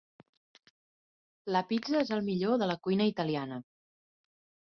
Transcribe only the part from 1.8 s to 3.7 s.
és el millor de la cuina italiana.